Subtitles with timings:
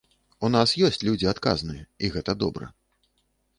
[0.47, 2.73] У нас ёсць людзі адказныя, і гэта добра.